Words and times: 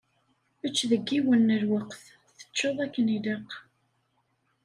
Ečč 0.65 0.77
deg 0.91 1.03
yiwen 1.11 1.41
n 1.55 1.59
lweqt, 1.63 2.03
teččeḍ 2.39 2.77
akken 2.85 3.07
ilaq. 3.17 3.49